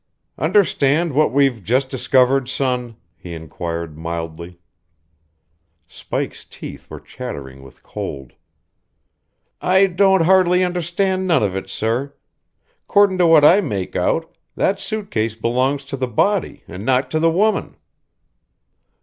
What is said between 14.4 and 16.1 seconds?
that suit case belongs to the